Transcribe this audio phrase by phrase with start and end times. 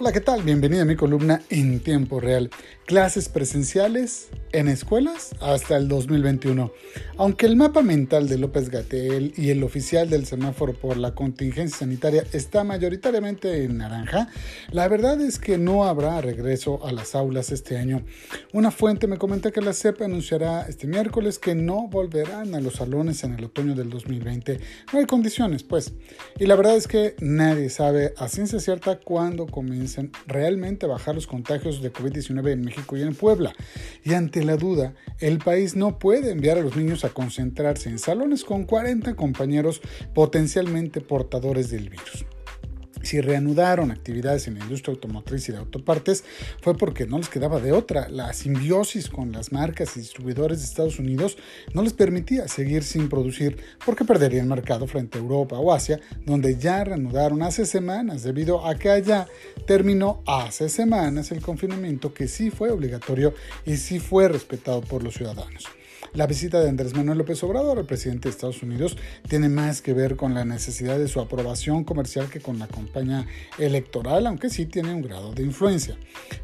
[0.00, 0.44] Hola, ¿qué tal?
[0.44, 2.50] Bienvenido a mi columna en tiempo real.
[2.86, 6.72] Clases presenciales en escuelas hasta el 2021.
[7.16, 11.78] Aunque el mapa mental de López Gatel y el oficial del semáforo por la contingencia
[11.78, 14.28] sanitaria está mayoritariamente en naranja,
[14.70, 18.04] la verdad es que no habrá regreso a las aulas este año.
[18.52, 22.74] Una fuente me comenta que la CEP anunciará este miércoles que no volverán a los
[22.74, 24.60] salones en el otoño del 2020.
[24.92, 25.92] No hay condiciones, pues.
[26.38, 31.14] Y la verdad es que nadie sabe a ciencia cierta cuándo comienza realmente a bajar
[31.14, 33.54] los contagios de COVID-19 en México y en Puebla.
[34.04, 37.98] Y ante la duda, el país no puede enviar a los niños a concentrarse en
[37.98, 39.80] salones con 40 compañeros
[40.14, 42.26] potencialmente portadores del virus
[43.08, 46.24] si reanudaron actividades en la industria automotriz y de autopartes
[46.60, 48.10] fue porque no les quedaba de otra.
[48.10, 51.38] La simbiosis con las marcas y distribuidores de Estados Unidos
[51.72, 56.58] no les permitía seguir sin producir porque perderían mercado frente a Europa o Asia, donde
[56.58, 59.26] ya reanudaron hace semanas debido a que allá
[59.66, 63.32] terminó hace semanas el confinamiento que sí fue obligatorio
[63.64, 65.64] y sí fue respetado por los ciudadanos.
[66.14, 68.96] La visita de Andrés Manuel López Obrador, el presidente de Estados Unidos,
[69.28, 73.26] tiene más que ver con la necesidad de su aprobación comercial que con la campaña
[73.58, 75.96] electoral, aunque sí tiene un grado de influencia.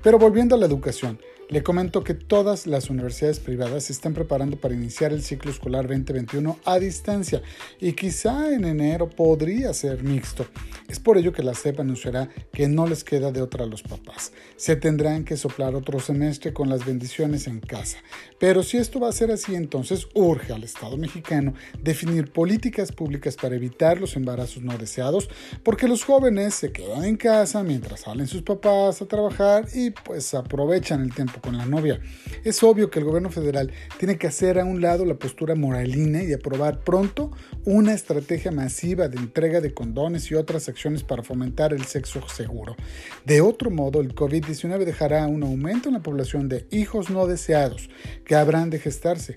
[0.03, 4.57] Pero volviendo a la educación, le comento que todas las universidades privadas se están preparando
[4.57, 7.43] para iniciar el ciclo escolar 2021 a distancia
[7.81, 10.47] y quizá en enero podría ser mixto.
[10.89, 13.83] Es por ello que la CEP anunciará que no les queda de otra a los
[13.83, 14.33] papás.
[14.57, 17.99] Se tendrán que soplar otro semestre con las bendiciones en casa.
[18.39, 23.37] Pero si esto va a ser así, entonces urge al Estado mexicano definir políticas públicas
[23.37, 25.29] para evitar los embarazos no deseados,
[25.63, 30.35] porque los jóvenes se quedan en casa mientras salen sus papás a trabajar y pues
[30.35, 32.01] aprovechan el con la novia.
[32.45, 36.23] Es obvio que el gobierno federal tiene que hacer a un lado la postura moralina
[36.23, 37.31] y aprobar pronto
[37.65, 42.77] una estrategia masiva de entrega de condones y otras acciones para fomentar el sexo seguro.
[43.25, 47.89] De otro modo, el COVID-19 dejará un aumento en la población de hijos no deseados
[48.25, 49.35] que habrán de gestarse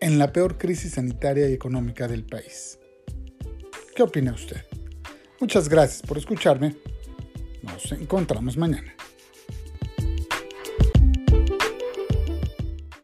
[0.00, 2.78] en la peor crisis sanitaria y económica del país.
[3.94, 4.62] ¿Qué opina usted?
[5.40, 6.74] Muchas gracias por escucharme.
[7.62, 8.94] Nos encontramos mañana.